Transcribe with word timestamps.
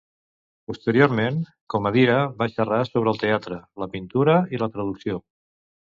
Posteriorment, 0.69 1.37
Comadira 1.75 2.17
va 2.41 2.49
xerrar 2.55 2.81
sobre 2.89 3.13
el 3.15 3.21
teatre, 3.27 3.61
la 3.85 3.89
pintura 3.97 4.39
i 4.57 4.63
la 4.63 4.71
traducció. 4.79 5.25